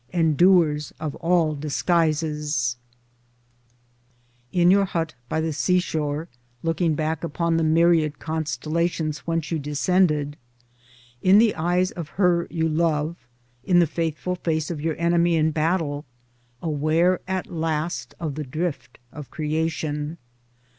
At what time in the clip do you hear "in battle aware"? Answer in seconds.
15.35-17.19